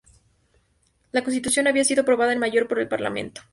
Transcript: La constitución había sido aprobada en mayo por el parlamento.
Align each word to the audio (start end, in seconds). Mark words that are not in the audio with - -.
La 1.11 1.23
constitución 1.23 1.67
había 1.67 1.83
sido 1.83 2.01
aprobada 2.01 2.33
en 2.33 2.39
mayo 2.39 2.67
por 2.67 2.79
el 2.79 2.87
parlamento. 2.87 3.41